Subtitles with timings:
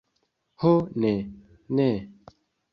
[0.63, 0.71] Ho
[1.05, 1.13] ne,
[1.81, 1.89] ne.